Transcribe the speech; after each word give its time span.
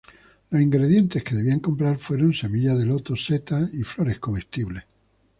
Los 0.49 0.59
ingredientes 0.59 1.23
que 1.23 1.35
debían 1.35 1.59
comprar 1.59 1.99
fueron: 1.99 2.33
semillas 2.33 2.75
de 2.79 2.85
loto, 2.87 3.15
setas 3.15 3.71
y 3.71 3.83
flores 3.83 4.17
comestibles. 4.17 4.83